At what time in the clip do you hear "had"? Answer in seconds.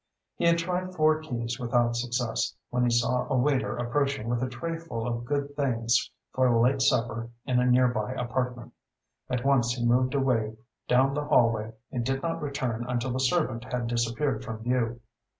0.45-0.57, 13.71-13.85